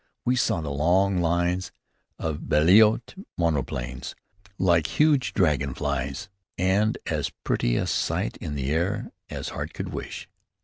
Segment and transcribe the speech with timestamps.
[0.25, 1.71] We saw the long lines
[2.17, 4.15] of Blériot monoplanes,
[4.57, 6.27] like huge dragon flies,
[6.57, 10.27] and as pretty a sight in the air as heart could wish.